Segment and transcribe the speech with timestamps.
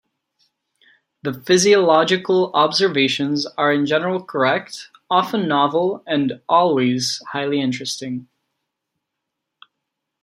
[1.21, 8.27] The physiological observations are in general correct, often novel, and always highly interesting.